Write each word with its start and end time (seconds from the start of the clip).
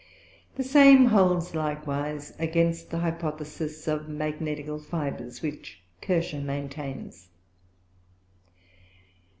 The 0.55 0.63
same 0.63 1.05
holds 1.05 1.53
likewise 1.53 2.33
against 2.39 2.89
the 2.89 2.97
Hypothesis 2.97 3.87
of 3.87 4.09
Magnetical 4.09 4.79
Fibres, 4.79 5.43
which 5.43 5.83
Kircher 6.01 6.41
maintains. 6.41 7.29